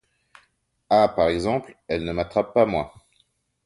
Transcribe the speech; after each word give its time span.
Ah! 0.89 1.09
par 1.15 1.27
exemple, 1.29 1.77
elles 1.87 2.03
ne 2.03 2.11
m’attrapent 2.11 2.55
pas 2.55 2.65
moi. 2.65 2.91